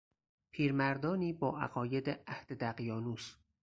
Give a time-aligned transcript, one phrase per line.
[0.51, 3.35] پیرمردانی با عقاید عهد دقیانوس